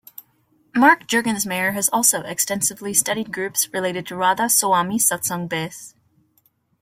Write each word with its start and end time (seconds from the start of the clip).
Mark 0.73 1.05
Juergensmeyer 1.05 1.73
has 1.75 1.87
also 1.89 2.23
extensively 2.23 2.91
studied 2.91 3.31
groups 3.31 3.71
related 3.71 4.07
to 4.07 4.15
Radha 4.15 4.45
Soami 4.45 4.95
Satsang 4.95 5.47
Beas. 5.47 5.93